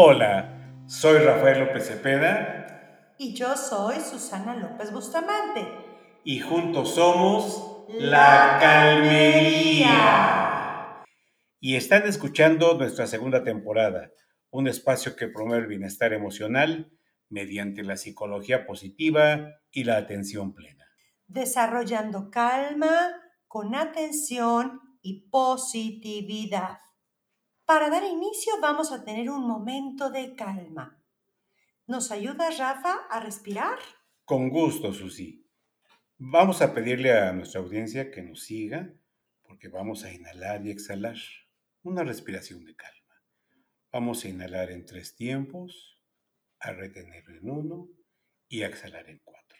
[0.00, 3.16] Hola, soy Rafael López Cepeda.
[3.18, 5.66] Y yo soy Susana López Bustamante.
[6.22, 9.96] Y juntos somos La Calmería.
[11.58, 14.12] Y están escuchando nuestra segunda temporada,
[14.50, 16.92] un espacio que promueve el bienestar emocional
[17.28, 20.86] mediante la psicología positiva y la atención plena.
[21.26, 23.16] Desarrollando calma
[23.48, 26.78] con atención y positividad.
[27.68, 30.98] Para dar inicio vamos a tener un momento de calma.
[31.86, 33.78] ¿Nos ayuda Rafa a respirar?
[34.24, 35.46] Con gusto, Susi.
[36.16, 38.94] Vamos a pedirle a nuestra audiencia que nos siga
[39.42, 41.18] porque vamos a inhalar y exhalar.
[41.82, 43.22] Una respiración de calma.
[43.92, 46.00] Vamos a inhalar en tres tiempos,
[46.60, 47.90] a retener en uno
[48.48, 49.58] y a exhalar en cuatro.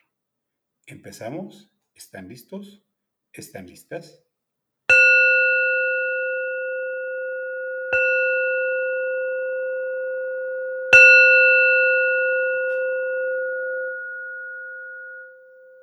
[0.86, 1.70] ¿Empezamos?
[1.94, 2.82] ¿Están listos?
[3.34, 4.24] ¿Están listas?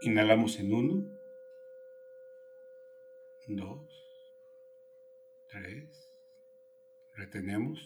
[0.05, 1.03] Inhalamos en uno,
[3.47, 3.89] dos,
[5.49, 6.11] tres,
[7.15, 7.79] retenemos,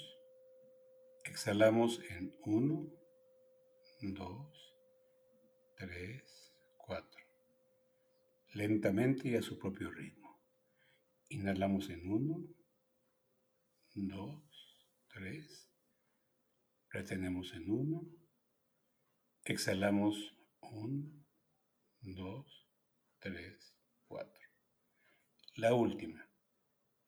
[1.24, 2.92] exhalamos en uno,
[4.02, 4.76] dos,
[5.78, 7.24] tres, cuatro,
[8.54, 10.42] lentamente y a su propio ritmo.
[11.30, 12.46] Inhalamos en uno,
[13.96, 15.72] dos, tres,
[16.90, 18.02] retenemos en uno,
[19.46, 21.19] exhalamos uno,
[22.02, 22.68] dos,
[23.20, 23.76] tres,
[24.08, 24.48] cuatro.
[25.56, 26.26] La última.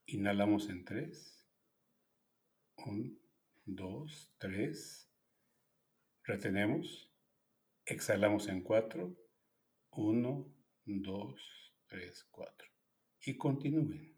[0.05, 1.45] Inhalamos en tres.
[2.77, 3.19] Un,
[3.65, 5.09] dos, tres.
[6.23, 7.11] Retenemos.
[7.85, 9.15] Exhalamos en cuatro.
[9.91, 10.53] Uno,
[10.85, 11.41] dos,
[11.87, 12.67] tres, cuatro.
[13.21, 14.11] Y continúen.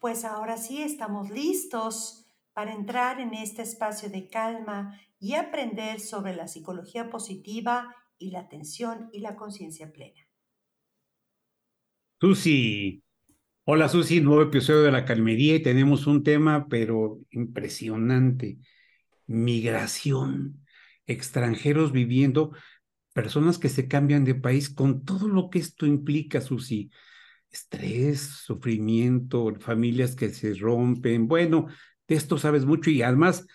[0.00, 6.34] Pues ahora sí estamos listos para entrar en este espacio de calma y aprender sobre
[6.34, 10.20] la psicología positiva y la atención y la conciencia plena.
[12.20, 13.04] Susi,
[13.62, 18.58] hola Susi, nuevo episodio de La Calmería y tenemos un tema pero impresionante,
[19.28, 20.66] migración,
[21.06, 22.50] extranjeros viviendo,
[23.12, 26.90] personas que se cambian de país con todo lo que esto implica, Susi
[27.48, 31.28] estrés, sufrimiento, familias que se rompen.
[31.28, 31.66] Bueno,
[32.08, 33.46] de esto sabes mucho y además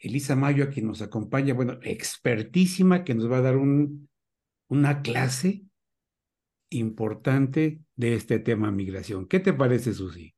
[0.00, 4.08] Elisa Mayo, a quien nos acompaña, bueno, expertísima, que nos va a dar un,
[4.68, 5.62] una clase
[6.70, 9.28] importante de este tema migración.
[9.28, 10.34] ¿Qué te parece, Susi?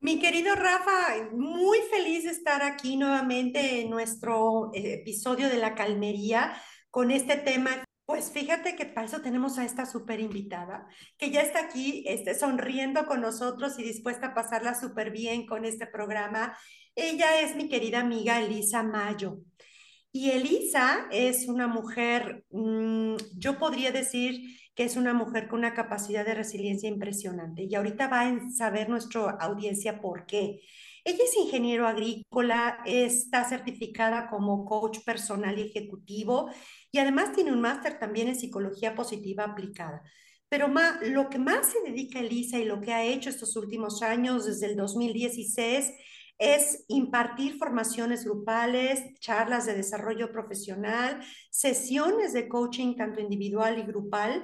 [0.00, 5.74] Mi querido Rafa, muy feliz de estar aquí nuevamente en nuestro eh, episodio de la
[5.74, 6.54] calmería
[6.90, 10.84] con este tema pues fíjate que para eso tenemos a esta súper invitada,
[11.16, 15.64] que ya está aquí este, sonriendo con nosotros y dispuesta a pasarla súper bien con
[15.64, 16.58] este programa.
[16.96, 19.38] Ella es mi querida amiga Elisa Mayo.
[20.10, 25.72] Y Elisa es una mujer, mm, yo podría decir que es una mujer con una
[25.72, 27.62] capacidad de resiliencia impresionante.
[27.62, 30.62] Y ahorita va a saber nuestra audiencia por qué.
[31.04, 36.50] Ella es ingeniero agrícola, está certificada como coach personal y ejecutivo
[36.92, 40.02] y además tiene un máster también en psicología positiva aplicada.
[40.48, 40.68] Pero
[41.02, 44.66] lo que más se dedica Elisa y lo que ha hecho estos últimos años, desde
[44.66, 45.92] el 2016,
[46.38, 54.42] es impartir formaciones grupales, charlas de desarrollo profesional, sesiones de coaching tanto individual y grupal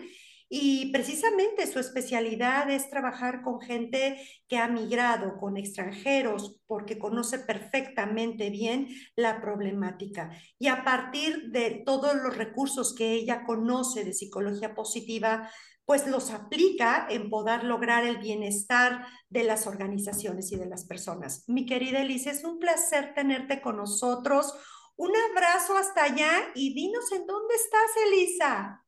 [0.48, 7.40] y precisamente su especialidad es trabajar con gente que ha migrado, con extranjeros, porque conoce
[7.40, 10.30] perfectamente bien la problemática.
[10.58, 15.50] Y a partir de todos los recursos que ella conoce de psicología positiva,
[15.84, 21.44] pues los aplica en poder lograr el bienestar de las organizaciones y de las personas.
[21.48, 24.54] Mi querida Elisa, es un placer tenerte con nosotros.
[24.96, 28.85] Un abrazo hasta allá y dinos en dónde estás, Elisa.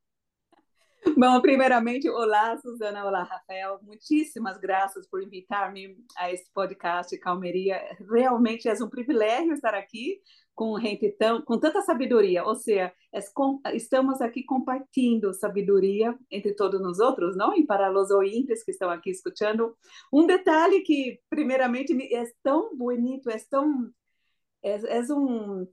[1.17, 3.79] Bom, primeiramente, olá, Suzana, olá, Rafael.
[3.83, 7.81] Muitíssimas graças por invitar-me a este podcast Calmeria.
[8.11, 10.21] Realmente é um privilégio estar aqui
[10.53, 12.43] com gente tão, com tanta sabedoria.
[12.43, 12.91] Ou seja,
[13.73, 17.55] estamos aqui compartilhando sabedoria entre todos nós outros, não?
[17.55, 19.75] E para os ouvintes que estão aqui escutando,
[20.11, 23.89] um detalhe que, primeiramente, é tão bonito, é tão
[24.63, 25.65] é, é um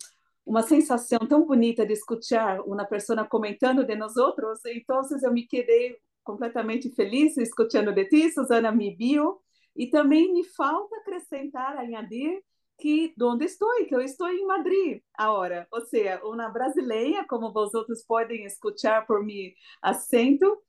[0.47, 4.61] uma sensação tão bonita de escutar uma pessoa comentando de nós outros.
[4.65, 9.41] Então, eu me quedei completamente feliz escutando de ti, Susana viu.
[9.75, 12.41] E também me falta acrescentar, añadir,
[12.79, 15.67] que onde estou, que eu estou em Madrid agora.
[15.71, 19.51] Ou seja, uma brasileira, como vocês podem escutar por meu
[19.83, 20.63] acento,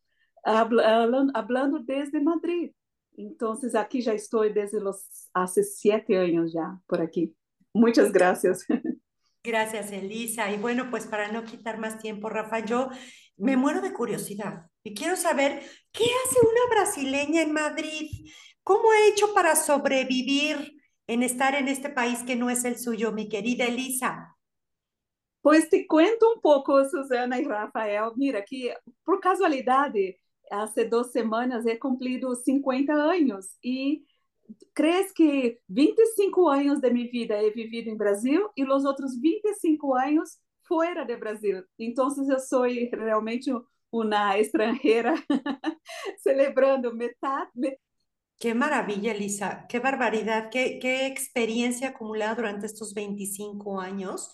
[0.43, 2.71] hablando desde Madrid.
[3.17, 7.33] Entonces, aquí ya estoy desde los hace siete años ya por aquí.
[7.73, 8.65] Muchas gracias.
[9.43, 10.51] Gracias, Elisa.
[10.51, 12.89] Y bueno, pues para no quitar más tiempo, Rafa, yo
[13.37, 15.61] me muero de curiosidad y quiero saber
[15.91, 18.09] qué hace una brasileña en Madrid.
[18.63, 23.11] ¿Cómo ha hecho para sobrevivir en estar en este país que no es el suyo,
[23.13, 24.35] mi querida Elisa?
[25.41, 28.11] Pues te cuento un poco, Susana y Rafael.
[28.15, 28.75] Mira, que
[29.05, 29.93] por casualidad,
[30.51, 34.05] hace dos semanas he cumplido 50 años y
[34.73, 39.95] crees que 25 años de mi vida he vivido en Brasil y los otros 25
[39.95, 41.65] años fuera de Brasil.
[41.77, 43.51] Entonces yo soy realmente
[43.89, 45.15] una extranjera
[46.21, 47.79] celebrando metade.
[48.39, 54.31] Qué maravilla, Elisa, qué barbaridad, qué, qué experiencia acumulada durante estos 25 años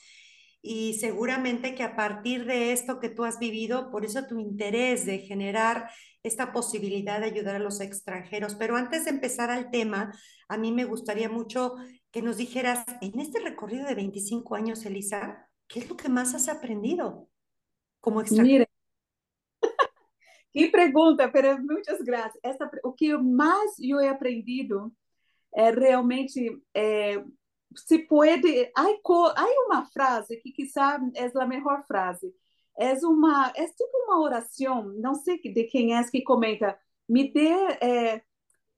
[0.65, 5.05] y seguramente que a partir de esto que tú has vivido, por eso tu interés
[5.05, 5.89] de generar
[6.23, 8.55] esta posibilidad de ayudar a los extranjeros.
[8.55, 10.17] Pero antes de empezar al tema,
[10.47, 11.75] a mí me gustaría mucho
[12.11, 16.33] que nos dijeras, en este recorrido de 25 años, Elisa, ¿qué es lo que más
[16.33, 17.27] has aprendido
[17.99, 18.65] como extranjero?
[20.53, 22.39] Mira, pregunta, pero muchas gracias.
[22.41, 24.93] Esta, o que mais eu he aprendido
[25.53, 27.21] é realmente é,
[27.75, 28.71] se pode.
[28.75, 32.33] Há uma frase que, quizá, é a melhor frase.
[32.77, 36.77] É uma, é tipo uma oração, não sei de quem é que comenta.
[37.07, 38.23] Me dê é,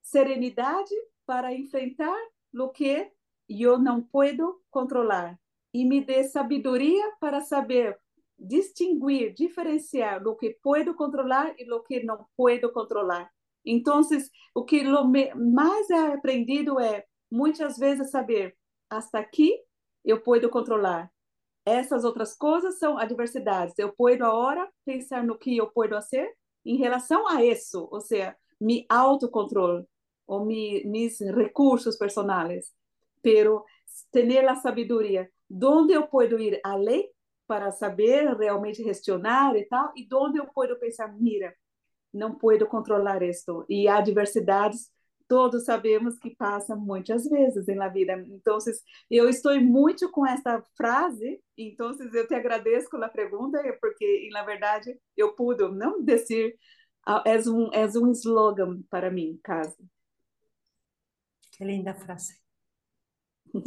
[0.02, 0.94] serenidade
[1.24, 2.16] para enfrentar
[2.54, 3.10] o que
[3.48, 5.38] eu não posso controlar
[5.72, 7.98] e me dê sabedoria para saber
[8.38, 13.30] distinguir, diferenciar o que posso controlar e o que não posso controlar.
[13.64, 14.00] Então,
[14.54, 14.84] o que
[15.34, 18.56] mais é aprendido é muitas vezes saber
[18.88, 19.58] hasta aqui
[20.04, 21.10] eu posso controlar.
[21.64, 23.74] Essas outras coisas são adversidades.
[23.78, 26.32] Eu posso agora pensar no que eu posso fazer
[26.64, 29.84] em relação a isso, ou seja, me autocontrole
[30.26, 32.72] ou me, mis recursos personais.
[33.22, 33.64] Pero
[34.12, 35.28] ter a sabedoria,
[35.62, 37.10] onde eu posso ir além
[37.46, 41.54] para saber realmente gestionar e tal, e onde eu posso pensar, mira,
[42.12, 43.64] não posso controlar isto.
[43.68, 44.90] E adversidades
[45.28, 48.12] todos sabemos que passa muitas vezes na vida.
[48.28, 48.58] Então,
[49.10, 54.98] eu estou muito com essa frase, então eu te agradeço pela pergunta, porque, na verdade,
[55.16, 56.56] eu pude não dizer,
[57.24, 59.76] é um, é um slogan para mim, caso.
[61.52, 62.46] Que linda frase.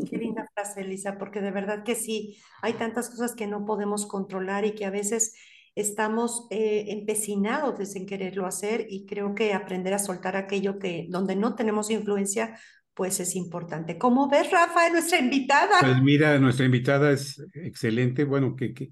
[0.10, 4.06] Qué linda frase, Elisa, porque de verdad que sí, hay tantas cosas que no podemos
[4.06, 5.34] controlar y que a veces
[5.76, 11.36] estamos eh, empecinados en quererlo hacer y creo que aprender a soltar aquello que donde
[11.36, 12.60] no tenemos influencia,
[12.94, 13.98] pues es importante.
[13.98, 15.78] ¿Cómo ves, Rafa, nuestra invitada?
[15.80, 18.26] Pues mira, nuestra invitada es excelente.
[18.26, 18.90] Bueno, qué, qué,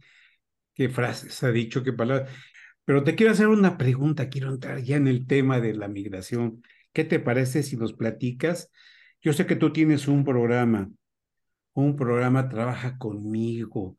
[0.74, 2.32] qué frases ha dicho, qué palabras.
[2.86, 6.64] Pero te quiero hacer una pregunta, quiero entrar ya en el tema de la migración.
[6.94, 8.72] ¿Qué te parece si nos platicas?
[9.22, 10.90] Yo sé que tú tienes un programa,
[11.74, 13.98] un programa Trabaja conmigo,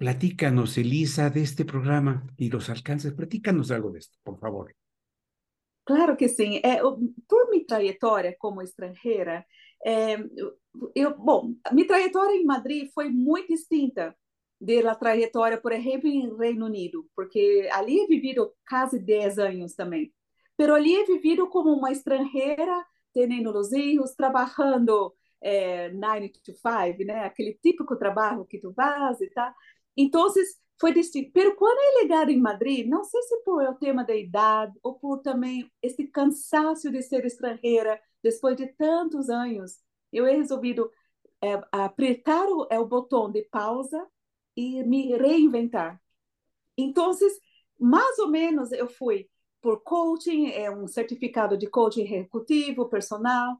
[0.00, 3.12] Platícanos, Elisa, de este programa y los alcances.
[3.12, 4.74] Platícanos algo de esto, por favor.
[5.84, 6.58] Claro que sim.
[6.64, 6.80] É,
[7.28, 9.44] por minha trajetória como estrangeira,
[9.84, 10.16] é,
[10.94, 14.16] eu, bom, minha trajetória em Madrid foi muito distinta
[14.58, 20.14] da trajetória, por exemplo, em Reino Unido, porque ali he vivido quase 10 anos também.
[20.56, 27.04] Pero ali he vivido como uma estrangeira, tendo os filhos, trabalhando é, 9 to 5,
[27.04, 27.26] né?
[27.26, 29.52] Aquele típico trabalho que tu faz e tal.
[29.96, 30.28] Então,
[30.80, 31.30] foi distinto.
[31.32, 34.94] Pero quando é ligado em Madrid, não sei se por o tema da idade ou
[34.94, 39.78] por também esse cansaço de ser estrangeira depois de tantos anos,
[40.12, 40.90] eu he resolvido
[41.42, 44.06] é, apertar o, é, o botão de pausa
[44.56, 46.00] e me reinventar.
[46.76, 47.12] Então,
[47.78, 49.28] mais ou menos eu fui
[49.60, 53.58] por coaching, é um certificado de coaching executivo, personal,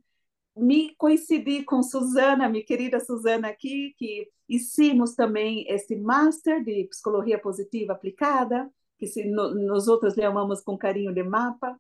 [0.57, 7.38] me coincidi com Suzana, minha querida Suzana aqui, que hicimos também esse Master de Psicologia
[7.38, 11.78] Positiva Aplicada, que se, no, nós outros chamamos com carinho de mapa.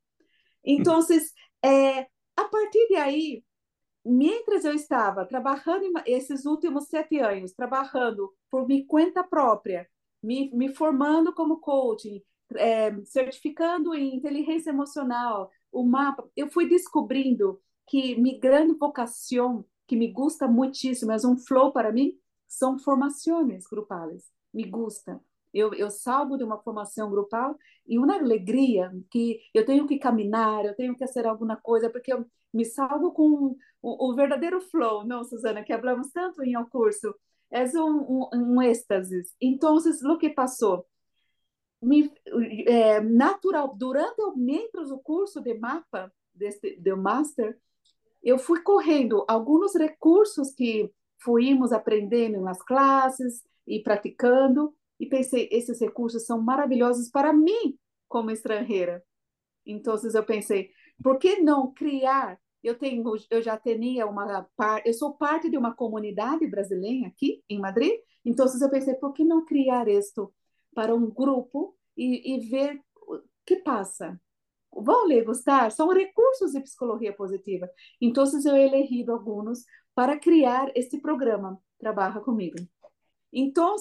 [0.64, 1.00] Então,
[1.64, 3.44] é, a partir de aí,
[4.04, 9.86] mientras eu estava trabalhando esses últimos sete anos, trabalhando por minha conta própria,
[10.22, 12.22] me, me formando como coaching,
[12.56, 19.96] é, certificando em inteligência emocional, o mapa, eu fui descobrindo que minha grande vocação, que
[19.96, 22.16] me gusta muitíssimo, é um flow para mim,
[22.46, 24.30] são formações grupais.
[24.54, 25.20] Me gusta.
[25.52, 30.64] Eu, eu salgo de uma formação grupal e uma alegria que eu tenho que caminhar,
[30.64, 35.04] eu tenho que fazer alguma coisa, porque eu me salgo com o, o verdadeiro flow,
[35.04, 37.12] não, Susana, que falamos tanto em ao curso.
[37.50, 39.22] É um, um, um êxtase.
[39.40, 40.86] Então, o que passou?
[41.82, 42.12] Me,
[42.68, 44.32] é, natural, durante o,
[44.92, 47.58] o curso de mapa, deste, do Master,
[48.22, 50.90] eu fui correndo alguns recursos que
[51.22, 58.30] fomos aprendendo nas classes e praticando, e pensei, esses recursos são maravilhosos para mim como
[58.30, 59.02] estrangeira.
[59.64, 60.70] Então, eu pensei,
[61.02, 62.38] por que não criar?
[62.62, 64.46] Eu tenho, eu já tinha uma
[64.84, 67.92] eu sou parte de uma comunidade brasileira aqui em Madrid.
[68.24, 70.32] Então, eu pensei, por que não criar isto
[70.74, 74.20] para um grupo e, e ver o que passa?
[74.82, 75.70] Vão lhe gostar?
[75.70, 77.68] São recursos de psicologia positiva.
[78.00, 81.60] Então, eu he alguns para criar este programa.
[81.78, 82.56] Trabalha comigo.
[83.32, 83.76] Então,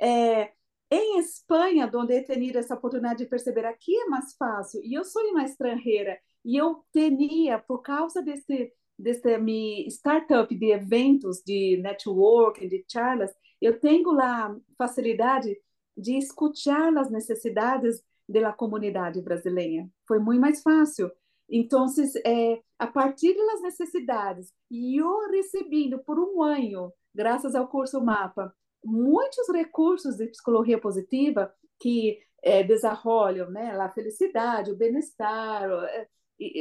[0.00, 0.52] é,
[0.90, 5.04] em Espanha, onde eu tenho essa oportunidade de perceber aqui é mais fácil, e eu
[5.04, 11.78] sou uma estrangeira, e eu tinha, por causa desse, desse minha startup de eventos, de
[11.82, 15.56] networking, de charlas, eu tenho lá facilidade
[15.96, 19.88] de escutar as necessidades da comunidade brasileira.
[20.06, 21.10] Foi muito mais fácil.
[21.48, 21.86] Então,
[22.24, 28.54] é, a partir das necessidades, e eu recebendo por um ano, graças ao curso MAPA,
[28.84, 35.68] muitos recursos de psicologia positiva que é, desenvolvem né, a felicidade, o bem-estar.
[35.88, 36.08] É,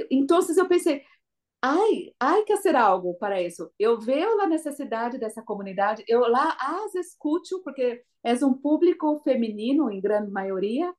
[0.10, 1.04] então, eu pensei,
[1.62, 3.72] ai, ai que fazer algo para isso.
[3.78, 9.92] Eu vejo a necessidade dessa comunidade, eu lá as escuto, porque é um público feminino,
[9.92, 10.94] em grande maioria,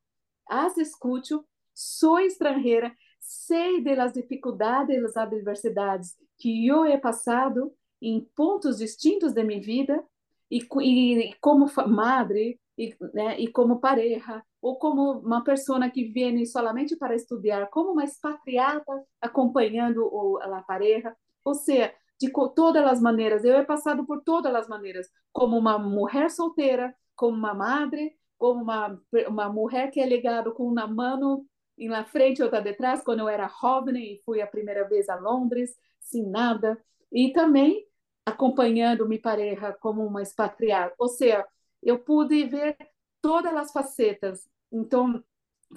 [0.48, 1.44] as escuto,
[1.74, 9.32] sou estrangeira, sei das dificuldades e das adversidades que eu he passado em pontos distintos
[9.32, 10.02] de minha vida,
[10.50, 16.44] e, e como madre, e, né, e como pareja, ou como uma pessoa que vem
[16.44, 23.00] somente para estudar, como uma expatriada acompanhando o, a pareja, ou seja, de todas as
[23.00, 28.14] maneiras, eu he passado por todas as maneiras, como uma mulher solteira, como uma madre,
[28.40, 31.44] como uma, uma mulher que é ligada com uma mão
[31.78, 35.76] na frente outra detrás, quando eu era jovem e fui a primeira vez a Londres,
[36.00, 36.82] sem nada,
[37.12, 37.86] e também
[38.24, 41.46] acompanhando minha pareja como uma expatriada, ou seja,
[41.82, 42.78] eu pude ver
[43.20, 44.48] todas as facetas.
[44.72, 45.22] Então,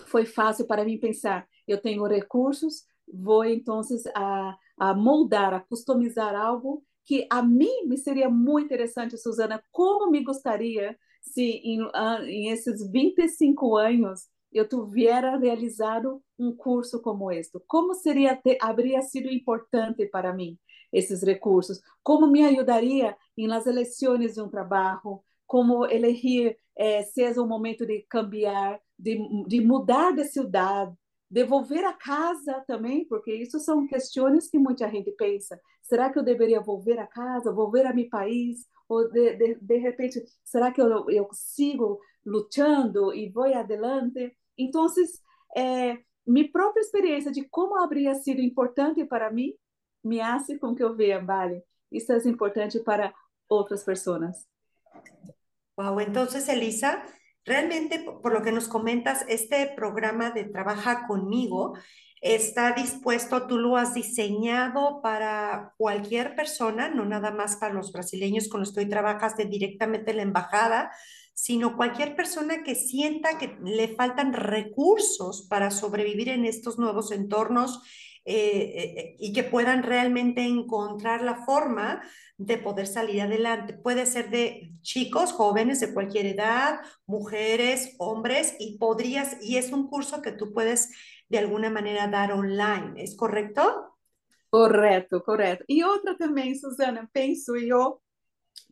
[0.06, 3.82] foi fácil para mim pensar, eu tenho recursos, vou então
[4.16, 10.10] a, a moldar, a customizar algo que a mim me seria muito interessante, Suzana, como
[10.10, 11.80] me gostaria se em,
[12.28, 17.60] em esses 25 anos eu tivesse realizado um curso como este.
[17.68, 20.60] Como seria ter, haveria sido importante para mim
[20.92, 21.82] esses recursos?
[22.04, 25.24] Como me ajudaria em las eleições de um trabalho?
[25.54, 30.96] como elegir é, se é o momento de cambiar, de, de mudar de cidade,
[31.30, 35.60] devolver a casa também, porque isso são questões que muita gente pensa.
[35.84, 38.66] Será que eu deveria volver a casa, volver a meu país?
[38.88, 44.36] Ou, de, de, de repente, será que eu, eu sigo lutando e vou adelante?
[44.58, 44.86] Então,
[45.56, 49.54] é, minha própria experiência de como haveria sido importante para mim
[50.04, 53.14] me hace com que eu veja, vale, isso é importante para
[53.48, 54.46] outras pessoas.
[55.78, 57.04] Wow, entonces Elisa,
[57.46, 61.74] realmente por lo que nos comentas, este programa de Trabaja conmigo
[62.24, 68.48] está dispuesto, tú lo has diseñado para cualquier persona, no nada más para los brasileños
[68.48, 70.92] con los que hoy trabajas directamente en la embajada,
[71.34, 77.82] sino cualquier persona que sienta que le faltan recursos para sobrevivir en estos nuevos entornos
[78.26, 82.02] eh, eh, y que puedan realmente encontrar la forma
[82.38, 83.74] de poder salir adelante.
[83.74, 89.90] Puede ser de chicos, jóvenes de cualquier edad, mujeres, hombres, y podrías, y es un
[89.90, 90.90] curso que tú puedes
[91.34, 93.64] de alguna manera dar online, ¿es correcto?
[94.52, 95.66] Correto, correto.
[95.68, 98.00] E outra também, Suzana, penso eu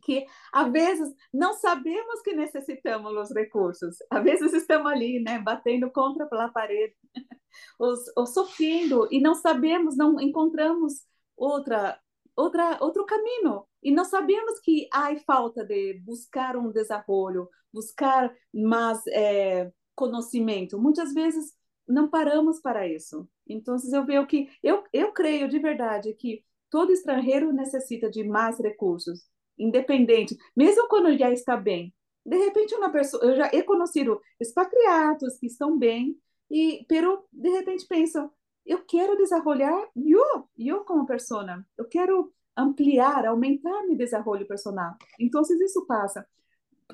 [0.04, 3.96] que às vezes não sabemos que necessitamos os recursos.
[4.08, 6.94] Às vezes estamos ali, né, batendo contra a parede
[7.80, 11.04] ou, sofrendo e não sabemos, não encontramos
[11.36, 11.98] outra
[12.36, 19.04] outra outro caminho e não sabemos que há falta de buscar um desenvolvimento, buscar mais
[19.08, 20.78] é, conhecimento.
[20.78, 23.28] Muitas vezes não paramos para isso.
[23.46, 28.58] Então eu vejo que eu eu creio de verdade que todo estrangeiro necessita de mais
[28.58, 29.20] recursos,
[29.58, 31.94] independente, mesmo quando já está bem.
[32.24, 36.16] De repente uma pessoa, eu já he conhecido expatriados que estão bem
[36.50, 38.30] e pero de repente pensam,
[38.64, 44.94] eu quero desenvolver eu, eu como pessoa, eu quero ampliar, aumentar meu desenvolvimento personal.
[45.18, 46.26] Então, isso passa.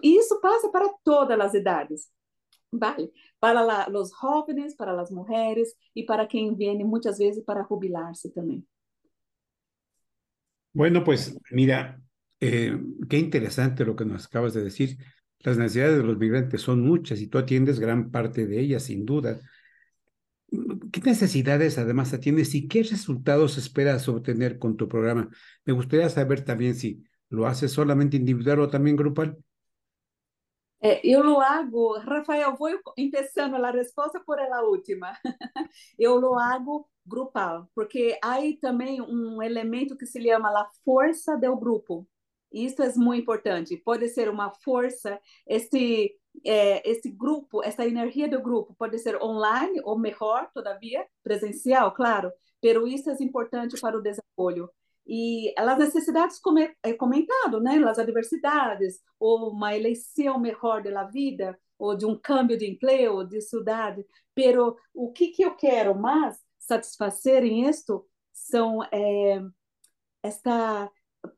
[0.03, 2.09] E isso passa para todas as idades.
[2.73, 3.11] Vale,
[3.41, 8.31] para la, os jovens, para as mulheres e para quem vem muitas vezes para jubilar-se
[8.31, 8.65] também.
[10.73, 12.01] Bueno, pues mira,
[12.41, 14.99] eh, qué interesante lo que nos acabas de decir.
[15.41, 19.07] Las necesidades de los migrantes son muchas y tú atiendes gran parte de ellas, sin
[19.07, 19.41] duda.
[20.93, 25.29] ¿Qué necesidades además tienes y qué resultados esperas obtener con tu programa?
[25.65, 29.37] Me gustaría saber también si lo haces solamente individual o también grupal.
[30.81, 35.13] É, eu lo hago, Rafael, vou empezando a resposta por ela última.
[35.99, 41.57] eu lo hago grupal, porque há também um elemento que se chama a força do
[41.57, 42.07] grupo.
[42.53, 43.77] Isso é muito importante.
[43.77, 49.81] Pode ser uma força, este, é, este grupo, essa energia do grupo pode ser online
[49.85, 54.78] ou melhor, todavia, presencial, claro, pero isso é importante para o desenvolvimento
[55.09, 56.39] e as necessidades
[56.83, 62.59] é comentado, né, as adversidades, ou uma eleição melhor da vida, ou de um câmbio
[62.59, 68.83] de emprego, de cidade, pero o que, que eu quero mais satisfazer em isto são
[68.93, 69.43] é,
[70.23, 70.91] esta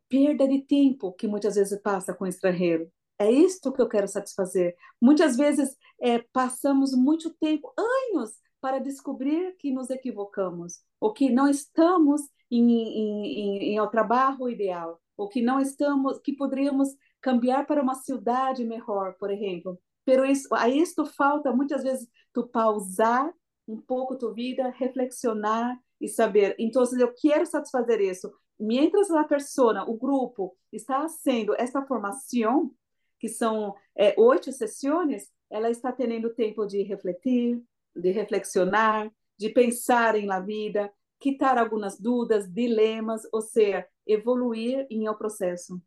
[0.08, 2.90] perda de tempo que muitas vezes passa com o estrangeiro.
[3.18, 4.74] É isto que eu quero satisfazer.
[5.00, 11.48] Muitas vezes é, passamos muito tempo, anos, para descobrir que nos equivocamos, ou que não
[11.48, 16.88] estamos em, em, em, trabalho ideal, ou que não estamos, que poderíamos
[17.20, 19.78] cambiar para uma cidade melhor, por exemplo.
[20.04, 23.32] Pero isso, a isto falta muitas vezes tu pausar
[23.68, 26.56] um pouco tua vida, reflexionar e saber.
[26.58, 28.32] Então, eu quero satisfazer isso.
[28.58, 32.72] Mientras a pessoa, o grupo, está fazendo essa formação,
[33.18, 37.62] que são é, oito sessões, ela está tendo tempo de refletir,
[37.94, 45.08] de reflexionar, de pensar em la vida, quitar algumas dúvidas, dilemas, ou seja, evoluir em
[45.08, 45.80] o processo.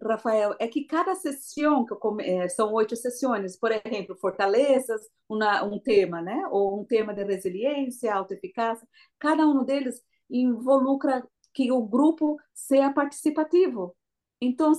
[0.00, 5.80] Rafael, é que cada sessão, que é, são oito sessões, por exemplo, fortalezas, uma, um
[5.80, 6.46] tema, né?
[6.52, 8.86] Ou um tema de resiliência, autoeficácia,
[9.18, 13.96] cada um deles involucra que o grupo seja participativo.
[14.40, 14.72] Então,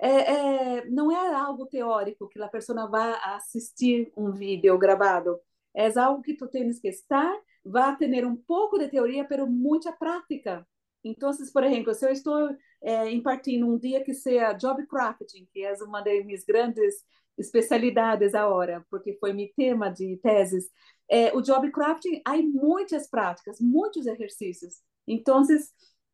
[0.00, 5.38] é, é, não é algo teórico que a pessoa vá assistir um vídeo gravado,
[5.74, 9.92] é algo que tu tens que estar vai ter um pouco de teoria, pero muita
[9.92, 10.66] prática.
[11.04, 12.50] Então, por exemplo, se eu estou
[12.82, 16.94] é, impartindo um dia que seja job crafting, que é uma das minhas grandes
[17.36, 20.68] especialidades agora, porque foi meu tema de teses,
[21.08, 24.82] é, o job crafting, há muitas práticas, muitos exercícios.
[25.06, 25.42] Então,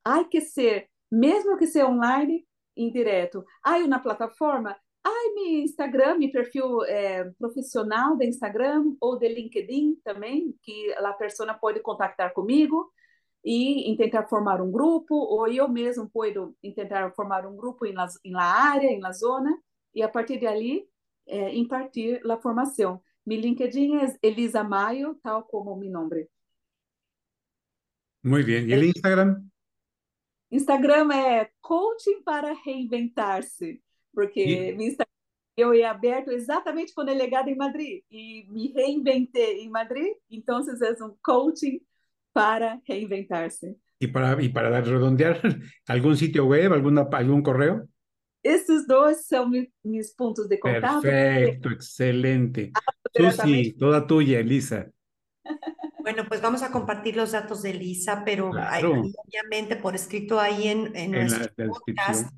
[0.04, 3.44] há que ser, mesmo que seja online, indireto.
[3.62, 9.96] Há uma plataforma, Ai, meu Instagram, meu perfil é, profissional de Instagram ou de LinkedIn
[10.02, 12.90] também, que a pessoa pode contactar comigo
[13.44, 18.06] e tentar formar um grupo, ou eu mesmo posso tentar formar um grupo em la,
[18.24, 19.54] em la área, em la zona,
[19.94, 20.88] e a partir de ali
[21.26, 23.02] é, impartir a formação.
[23.26, 26.26] Meu LinkedIn é Elisa Maio, tal como meu nome.
[28.22, 28.70] Muito bem.
[28.70, 29.44] E o Instagram?
[30.50, 33.82] Instagram é Coaching para Reinventar-se
[34.14, 34.72] porque e...
[34.72, 35.14] Instagram
[35.56, 40.60] eu ia aberto exatamente quando é legado em Madrid e me reinventei em Madrid, então
[40.60, 41.80] é um coaching
[42.32, 43.76] para reinventar-se.
[44.00, 45.40] E para, e para redondear,
[45.88, 47.88] algum sítio web, alguma, algum correio?
[48.42, 51.00] Esses dois são meus pontos de contato.
[51.00, 52.72] Perfecto, excelente.
[53.16, 54.90] Susi, toda tuya, Elisa.
[56.04, 58.94] Bueno, pues vamos a compartir los datos de Elisa, pero claro.
[58.94, 62.30] hay, obviamente por escrito ahí en, en, en nuestro la, podcast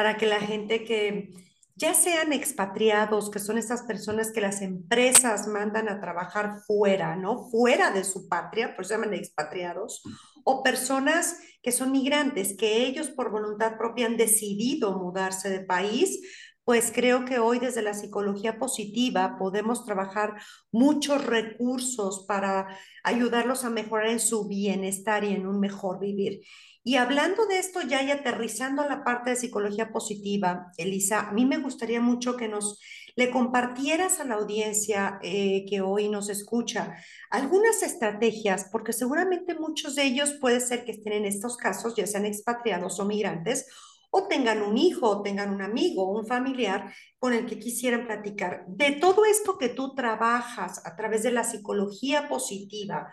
[0.00, 1.28] para que la gente que
[1.76, 7.50] ya sean expatriados, que son estas personas que las empresas mandan a trabajar fuera, ¿no?
[7.50, 10.00] Fuera de su patria, por eso llaman expatriados,
[10.42, 16.18] o personas que son migrantes, que ellos por voluntad propia han decidido mudarse de país,
[16.64, 20.40] pues creo que hoy desde la psicología positiva podemos trabajar
[20.72, 22.68] muchos recursos para
[23.04, 26.40] ayudarlos a mejorar en su bienestar y en un mejor vivir.
[26.82, 31.32] Y hablando de esto ya y aterrizando a la parte de psicología positiva, Elisa, a
[31.32, 32.80] mí me gustaría mucho que nos
[33.16, 36.96] le compartieras a la audiencia eh, que hoy nos escucha
[37.30, 42.06] algunas estrategias, porque seguramente muchos de ellos puede ser que estén en estos casos, ya
[42.06, 43.66] sean expatriados o migrantes,
[44.10, 48.64] o tengan un hijo, o tengan un amigo, un familiar con el que quisieran platicar.
[48.68, 53.12] De todo esto que tú trabajas a través de la psicología positiva,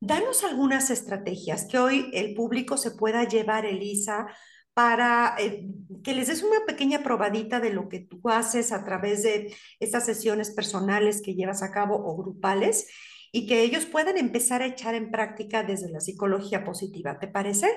[0.00, 4.26] Danos algunas estrategias que hoy el público se pueda llevar, Elisa,
[4.72, 5.66] para eh,
[6.04, 10.06] que les des una pequeña probadita de lo que tú haces a través de estas
[10.06, 12.86] sesiones personales que llevas a cabo o grupales
[13.32, 17.18] y que ellos puedan empezar a echar en práctica desde la psicología positiva.
[17.18, 17.68] ¿Te parece?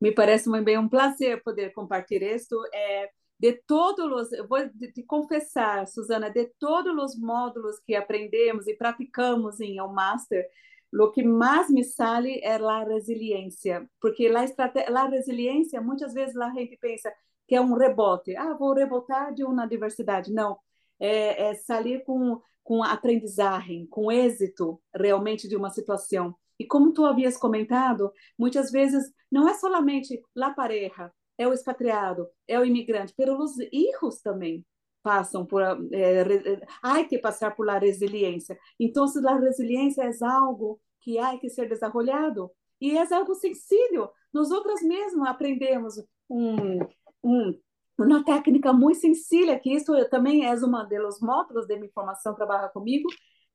[0.00, 2.56] Me parece muy bien, un placer poder compartir esto.
[2.72, 4.60] Eh, de todos los, vou
[4.94, 10.44] te confessar, Susana, de todos los módulos que aprendemos e praticamos em El Master,
[10.92, 16.50] o que mais me sale é a resiliência, porque a, a resiliência, muitas vezes a
[16.50, 17.12] gente pensa
[17.46, 18.36] que é um rebote.
[18.36, 20.32] Ah, vou rebotar de uma adversidade.
[20.32, 20.58] Não,
[21.00, 26.34] é, é sair com, com aprendizagem, com êxito realmente de uma situação.
[26.58, 32.28] E como tu havias comentado, muitas vezes não é solamente la pareja, é o expatriado,
[32.46, 34.64] é o imigrante, pero os hijos também
[35.02, 38.58] passam por eh, há que passar por la resiliência.
[38.78, 44.10] Então, a resiliência é algo que há que ser desenvolvido e é algo sencillo.
[44.32, 45.94] Nós outras mesmo aprendemos
[46.28, 46.78] um,
[47.24, 47.58] um,
[47.98, 52.68] uma técnica muito sencilla, que isso também é uma dos módulos de minha formação, trabalha
[52.68, 53.08] comigo,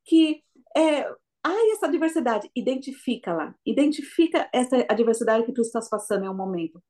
[0.04, 0.42] que
[0.76, 1.04] é,
[1.44, 6.82] há essa diversidade, identifica-la, identifica essa a diversidade que tu estás passando em um momento.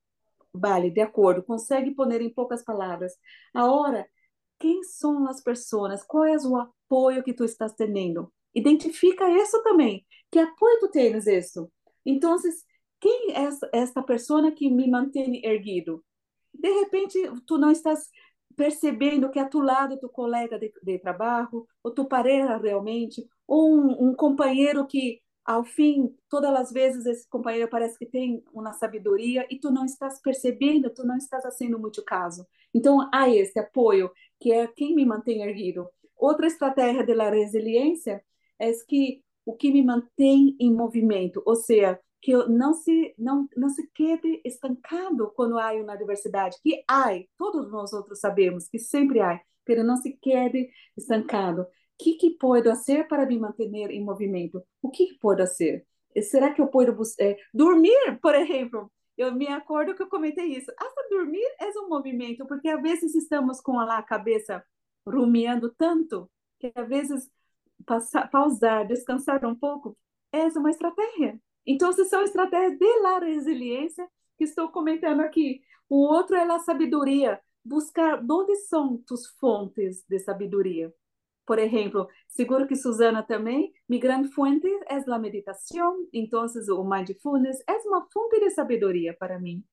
[0.53, 3.13] Vale, de acordo, consegue pôr em poucas palavras.
[3.53, 4.07] Agora,
[4.63, 6.05] quem são as pessoas?
[6.05, 8.31] Qual é o apoio que tu estás tendo?
[8.55, 10.05] Identifica isso também.
[10.31, 11.69] Que apoio tu tens isso?
[12.05, 12.37] Então,
[13.01, 16.01] quem é esta pessoa que me mantém erguido?
[16.53, 18.07] De repente, tu não estás
[18.55, 23.69] percebendo que a tu lado tu colega de, de trabalho, ou tu pareja realmente, ou
[23.69, 28.71] um, um companheiro que ao fim, todas as vezes esse companheiro parece que tem uma
[28.71, 32.47] sabedoria e tu não estás percebendo, tu não estás fazendo muito caso.
[32.73, 35.87] Então, há esse apoio, que é quem me mantém erguido.
[36.15, 38.23] Outra estratégia da resiliência
[38.59, 43.69] é que o que me mantém em movimento, ou seja, que não se não não
[43.69, 49.19] se quede estancado quando há uma diversidade, que há, todos nós outros sabemos que sempre
[49.19, 54.63] há, mas não se quede estancado que, que posso fazer para me manter em movimento?
[54.81, 55.85] O que, que posso fazer?
[56.21, 58.91] Será que eu posso é, dormir, por exemplo?
[59.17, 60.71] Eu me acordo que eu comentei isso.
[60.77, 64.63] Até dormir é um movimento, porque às vezes estamos com a cabeça
[65.07, 67.29] rumiando tanto que às vezes
[68.31, 69.97] pausar, descansar um pouco
[70.31, 71.39] é uma estratégia.
[71.65, 75.61] Então, são estratégias de la resiliência que estou comentando aqui.
[75.87, 80.93] O outro é a sabedoria, buscar onde são tus fontes de sabedoria.
[81.45, 87.57] Por exemplo, seguro que Susana também, mi grande fuente é a meditação, então o mindfulness
[87.67, 89.63] é uma fonte de sabedoria para mim.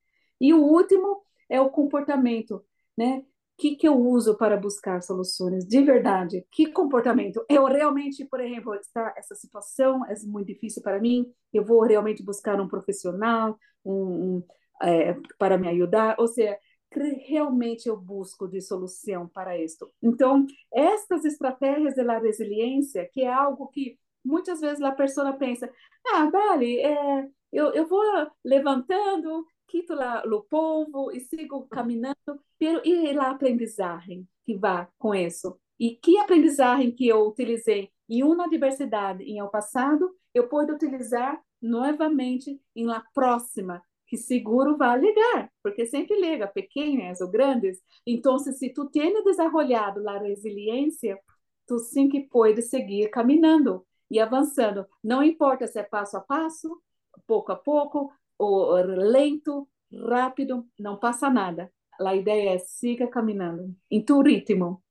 [0.40, 2.64] E o último é o comportamento,
[2.96, 3.24] né?
[3.58, 6.46] O que, que eu uso para buscar soluções de verdade?
[6.50, 7.44] Que comportamento?
[7.48, 12.22] Eu realmente, por exemplo, está essa situação é muito difícil para mim, eu vou realmente
[12.24, 13.92] buscar um profissional um,
[14.38, 14.44] um
[14.82, 16.56] é, para me ajudar, ou seja,
[16.98, 19.90] realmente eu busco de solução para isso.
[20.02, 25.70] Então, estas estratégias da resiliência, que é algo que muitas vezes a pessoa pensa,
[26.06, 28.02] ah, vale, é, eu, eu vou
[28.44, 32.16] levantando, quito lá o povo e sigo caminhando,
[32.58, 35.58] pero, e a aprendizagem que vai com isso?
[35.78, 41.40] E que aprendizagem que eu utilizei em uma diversidade em o passado, eu posso utilizar
[41.62, 47.80] novamente em la próxima que seguro vai ligar, porque sempre liga, pequenas ou grandes.
[48.04, 51.16] Então, se tu tens desenvolvido a resiliência,
[51.64, 54.84] tu sim que pode seguir caminhando e avançando.
[55.02, 56.82] Não importa se é passo a passo,
[57.24, 59.68] pouco a pouco, ou lento,
[60.08, 61.72] rápido, não passa nada.
[62.00, 64.82] A ideia é siga caminhando em tu ritmo.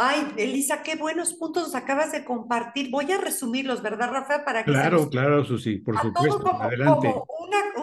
[0.00, 2.88] Ay, Elisa, qué buenos puntos acabas de compartir.
[2.88, 4.44] Voy a resumirlos, ¿verdad, Rafa?
[4.44, 6.40] Para que claro, claro, Susi, por supuesto.
[6.40, 7.08] Como, Adelante.
[7.10, 7.77] Como una,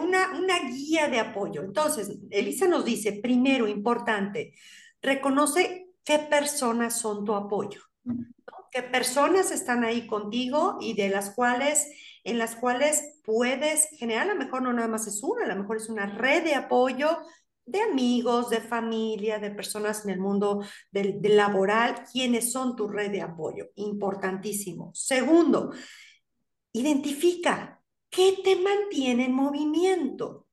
[0.46, 1.62] una, guía de apoyo.
[1.62, 4.54] Entonces, Elisa nos dice, primero, importante,
[5.02, 7.82] reconoce qué personas son tu apoyo.
[8.70, 11.90] ¿Qué personas están ahí contigo y de las cuales,
[12.24, 15.56] en las cuales puedes generar, a lo mejor no nada más es una, a lo
[15.56, 17.18] mejor es una red de apoyo
[17.66, 23.10] de amigos, de familia, de personas en el mundo del, laboral, quienes son tu red
[23.10, 23.70] de apoyo.
[23.74, 24.92] Importantísimo.
[24.94, 25.72] Segundo,
[26.72, 27.75] identifica
[28.10, 30.46] qué te mantiene en movimiento.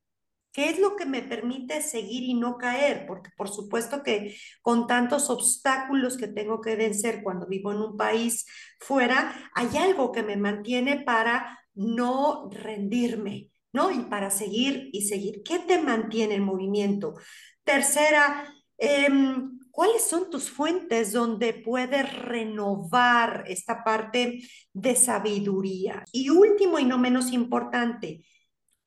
[0.54, 3.08] ¿Qué es lo que me permite seguir y no caer?
[3.08, 7.98] Porque por supuesto que con tantos obstáculos que tengo que vencer cuando vivo en un
[7.98, 8.46] país
[8.80, 13.90] fuera, hay algo que me mantiene para no rendirme, ¿no?
[13.90, 15.42] Y para seguir y seguir.
[15.44, 17.16] ¿Qué te mantiene en movimiento?
[17.64, 26.06] Tercera, em, ¿cuáles son tus fuentes donde puedes renovar esta parte de sabiduría?
[26.12, 28.24] Y último y no menos importante,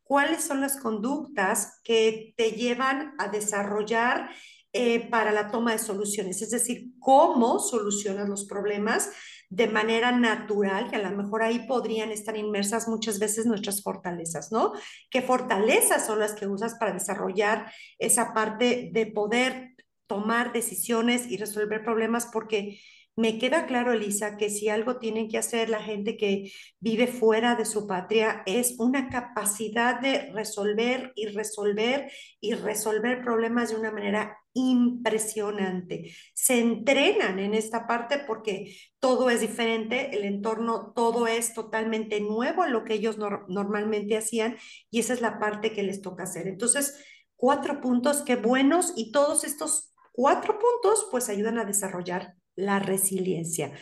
[0.05, 4.31] ¿cuáles son las conductas que te llevan a desarrollar
[4.72, 6.40] eh, para la toma de soluciones?
[6.40, 9.11] Es decir, ¿cómo solucionas los problemas?
[9.49, 14.51] de manera natural, que a lo mejor ahí podrían estar inmersas muchas veces nuestras fortalezas,
[14.51, 14.72] ¿no?
[15.09, 21.37] ¿Qué fortalezas son las que usas para desarrollar esa parte de poder tomar decisiones y
[21.37, 22.29] resolver problemas?
[22.33, 22.79] Porque
[23.19, 27.55] Me queda claro, Elisa, que si algo tienen que hacer la gente que vive fuera
[27.55, 33.90] de su patria es una capacidad de resolver y resolver y resolver problemas de una
[33.90, 36.14] manera impresionante.
[36.35, 42.64] Se entrenan en esta parte porque todo es diferente, el entorno, todo es totalmente nuevo
[42.64, 43.16] a lo que ellos
[43.49, 44.59] normalmente hacían
[44.90, 46.47] y esa es la parte que les toca hacer.
[46.49, 47.03] Entonces,
[47.35, 53.72] cuatro puntos que buenos y todos estos cuatro puntos pues ayudan a desarrollar la resiliencia.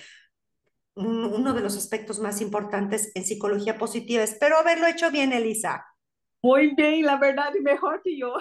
[0.96, 4.22] Uno de los aspectos más importantes en psicología positiva.
[4.22, 5.86] Espero haberlo hecho bien, Elisa.
[6.42, 8.34] Muy bien, la verdad, mejor que yo.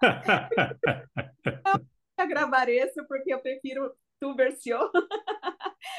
[2.22, 4.88] a gravar isso porque eu prefiro tu versão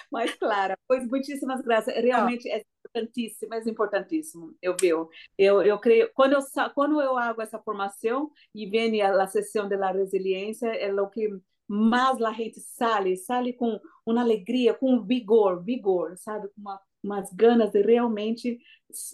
[0.09, 0.77] mais clara.
[0.88, 1.93] Pois muitíssimas graças.
[1.93, 4.55] Realmente é importantíssimo, é importantíssimo.
[4.62, 5.09] Eu vejo.
[5.38, 6.41] Eu, eu creio quando eu
[6.73, 11.29] quando eu hago essa formação e vem a, a sessão da resiliência, é o que
[11.67, 16.49] mas a gente sale, sale com uma alegria, com vigor, vigor, sabe?
[16.49, 18.59] Com uma, umas ganas de realmente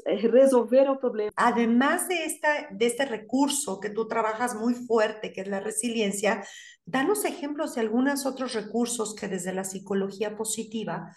[0.05, 1.31] resolver o problema.
[1.35, 6.43] Además de, esta, recurso que tú trabajas muy fuerte, que es la resiliencia,
[6.89, 11.11] danos ejemplos de algunos otros recursos que desde la psicología positiva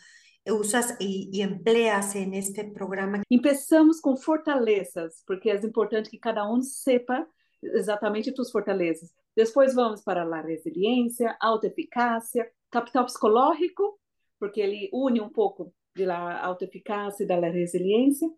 [0.46, 3.22] usas e, e, empleas en este programa?
[3.28, 7.26] Começamos com fortalezas, porque é importante que cada um sepa
[7.62, 9.10] exatamente suas fortalezas.
[9.34, 13.98] Depois vamos para a resiliência, autoeficácia, capital psicológico,
[14.38, 18.28] porque ele une um pouco da autoeficácia e da resiliência.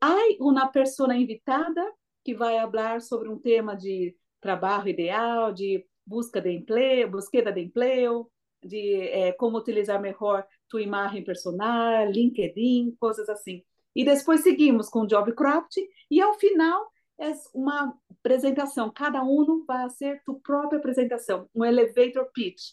[0.00, 1.82] Há uma pessoa invitada
[2.22, 7.62] que vai falar sobre um tema de trabalho ideal, de busca de emprego, búsqueda de
[7.62, 8.30] emprego,
[8.62, 13.62] de é, como utilizar melhor tua imagem personal, LinkedIn, coisas assim.
[13.94, 15.76] E depois seguimos com o Job Craft
[16.10, 16.90] e ao final
[17.20, 18.90] é uma apresentação.
[18.90, 22.72] Cada um vai ser tu própria apresentação, um elevator pitch.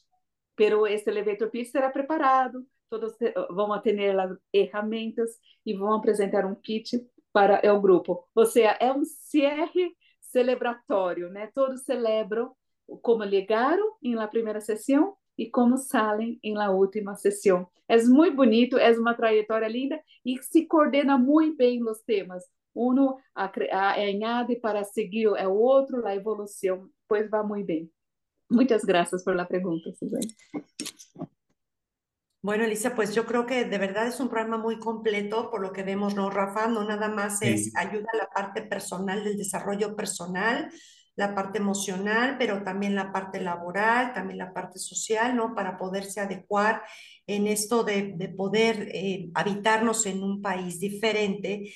[0.56, 3.14] Pero esse elevator pitch será preparado, todos
[3.50, 5.32] vão ter as ferramentas
[5.66, 6.94] e vão apresentar um pitch
[7.32, 8.28] para o grupo.
[8.36, 11.50] Ou seja, é um cierre celebratório, né?
[11.54, 12.56] Todos celebram
[13.02, 17.68] como chegaram na primeira sessão e como saem na última sessão.
[17.88, 23.18] É muito bonito, é uma trajetória linda e se coordena muito bem os temas uno
[23.36, 27.92] añade para seguir o outro, a evolução, pois vai muito bem.
[28.50, 30.28] Muchas gracias por la pregunta, Susana.
[32.44, 35.72] Bueno, Elisa, pues yo creo que de verdad es un programa muy completo por lo
[35.72, 36.68] que vemos, ¿no, Rafa?
[36.68, 40.72] No nada más es ayuda a la parte personal del desarrollo personal,
[41.16, 45.54] la parte emocional, pero también la parte laboral, también la parte social, ¿no?
[45.54, 46.84] Para poderse adecuar
[47.28, 51.74] en esto de, de poder eh, habitarnos en un país diferente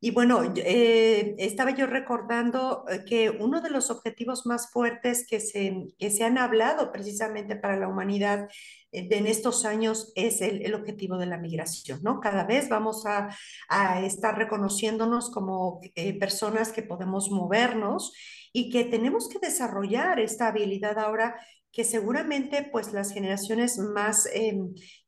[0.00, 5.40] y bueno, eh, estaba yo recordando eh, que uno de los objetivos más fuertes que
[5.40, 8.48] se, que se han hablado precisamente para la humanidad
[8.92, 12.20] eh, en estos años es el, el, objetivo de la migración, ¿no?
[12.20, 13.36] Cada vez vamos a,
[13.68, 15.80] a estar reconociéndonos como
[16.20, 18.12] personas que podemos movernos
[18.52, 21.36] y que tenemos que desarrollar esta habilidad ahora
[21.72, 24.58] que seguramente pues las generaciones más, eh,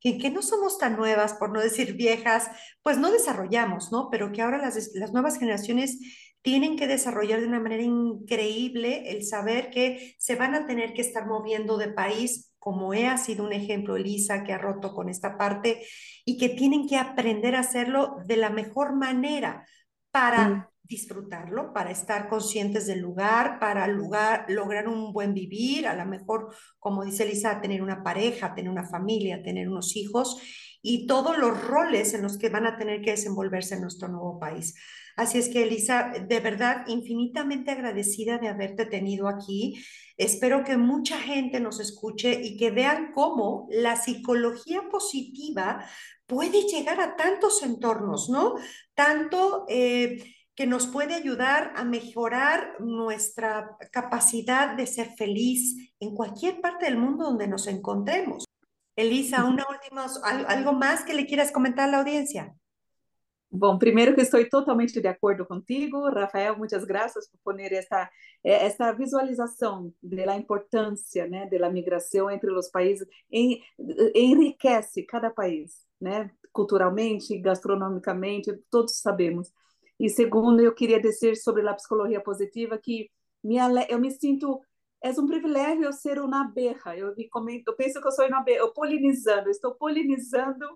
[0.00, 2.48] que, no somos tan nuevas, por no decir viejas,
[2.82, 4.08] pues no desarrollamos, ¿no?
[4.10, 5.98] Pero que ahora las, las nuevas generaciones
[6.42, 11.02] tienen que desarrollar de una manera increíble el saber que se van a tener que
[11.02, 15.36] estar moviendo de país, como he sido un ejemplo Elisa, que ha roto con esta
[15.36, 15.82] parte,
[16.24, 19.66] y que tienen que aprender a hacerlo de la mejor manera
[20.10, 20.69] para...
[20.90, 26.52] Disfrutarlo, para estar conscientes del lugar, para lugar, lograr un buen vivir, a lo mejor,
[26.80, 30.42] como dice Elisa, tener una pareja, tener una familia, tener unos hijos
[30.82, 34.40] y todos los roles en los que van a tener que desenvolverse en nuestro nuevo
[34.40, 34.74] país.
[35.14, 39.80] Así es que, Elisa, de verdad, infinitamente agradecida de haberte tenido aquí.
[40.16, 45.84] Espero que mucha gente nos escuche y que vean cómo la psicología positiva
[46.26, 48.56] puede llegar a tantos entornos, ¿no?
[48.94, 49.66] Tanto...
[49.68, 56.84] Eh, que nos puede ayudar a mejorar nuestra capacidad de ser feliz en cualquier parte
[56.84, 58.44] del mundo donde nos encontremos.
[58.94, 60.04] Elisa, una última,
[60.46, 62.54] algo más que le quieras comentar a la audiencia.
[63.48, 68.10] Bom, primeiro que estou totalmente de acordo contigo, Rafael, muitas graças por poner esta,
[68.44, 73.08] eh, esta visualização da importância né, da migração entre os países,
[74.14, 79.50] enriquece cada país, né, culturalmente, gastronomicamente, todos sabemos.
[80.00, 83.10] E segundo, eu queria dizer sobre a psicologia positiva que
[83.90, 84.58] eu me sinto
[85.02, 86.96] é um privilégio eu ser uma abeja.
[86.96, 90.66] Eu, me comento, eu penso que eu sou uma abeja, eu polinizando, estou polinizando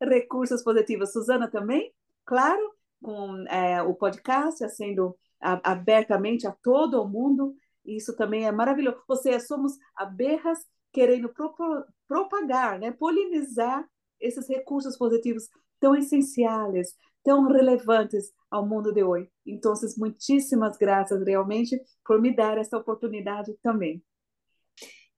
[0.00, 1.12] recursos positivos.
[1.12, 1.92] Suzana também,
[2.24, 7.54] claro, com é, o podcast, sendo abertamente a todo o mundo.
[7.84, 9.02] Isso também é maravilhoso.
[9.06, 10.58] Ou somos abejas
[10.90, 11.30] querendo
[12.08, 13.86] propagar, né, polinizar
[14.18, 19.30] esses recursos positivos tão essenciais, tão relevantes ao mundo de hoje.
[19.46, 24.02] Então, muitíssimas graças realmente por me dar esta oportunidade também.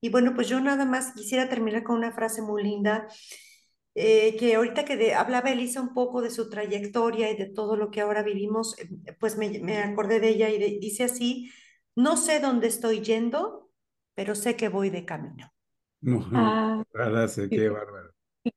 [0.01, 3.07] Y bueno, pues yo nada más quisiera terminar con una frase muy linda,
[3.95, 7.77] eh, que ahorita que de, hablaba Elisa un poco de su trayectoria y de todo
[7.77, 8.89] lo que ahora vivimos, eh,
[9.19, 11.49] pues me, me acordé de ella y dice así,
[11.95, 13.71] no sé dónde estoy yendo,
[14.13, 15.53] pero sé que voy de camino.
[16.33, 16.83] Ah,
[17.49, 18.13] qué bárbaro.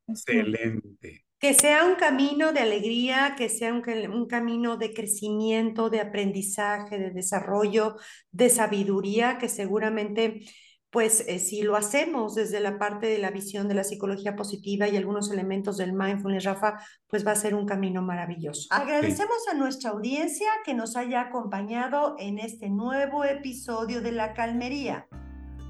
[0.08, 1.25] Excelente.
[1.38, 6.98] Que sea un camino de alegría, que sea un, un, camino de crecimiento, de aprendizaje,
[6.98, 7.96] de desarrollo,
[8.32, 10.40] de sabiduría, que seguramente,
[10.88, 14.88] pues eh, si lo hacemos desde la parte de la visión de la psicología positiva
[14.88, 18.68] y algunos elementos del mindfulness, Rafa, pues va a ser un camino maravilloso.
[18.70, 25.06] Agradecemos a nuestra audiencia que nos haya acompañado en este nuevo episodio de La Calmería.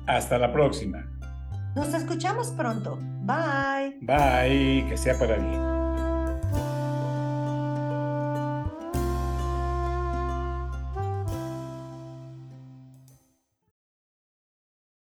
[0.06, 1.15] Hasta la próxima.
[1.76, 2.98] Nos escuchamos pronto.
[3.20, 3.98] Bye.
[4.00, 5.75] Bye, que sea para bien.